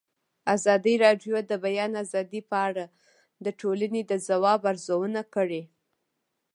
ازادي 0.55 0.95
راډیو 1.05 1.35
د 1.43 1.47
د 1.49 1.53
بیان 1.65 1.91
آزادي 2.03 2.41
په 2.49 2.57
اړه 2.67 2.85
د 3.45 3.47
ټولنې 3.59 4.01
د 4.11 4.13
ځواب 4.27 4.61
ارزونه 4.71 5.21
کړې. 5.35 5.63